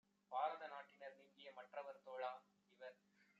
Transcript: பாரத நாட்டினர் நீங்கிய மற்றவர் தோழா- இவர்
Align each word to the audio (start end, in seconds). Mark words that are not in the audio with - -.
பாரத 0.31 0.67
நாட்டினர் 0.67 1.17
நீங்கிய 1.17 1.51
மற்றவர் 1.57 2.03
தோழா- 2.03 2.31
இவர் 2.73 2.97